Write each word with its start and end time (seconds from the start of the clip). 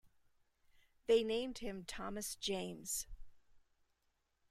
They 1.05 1.23
named 1.23 1.59
him 1.59 1.83
Thomas 1.85 2.35
James. 2.35 3.05